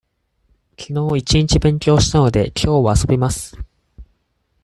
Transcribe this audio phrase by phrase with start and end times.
[0.77, 3.55] きのう一日勉強したので、きょうは遊びます。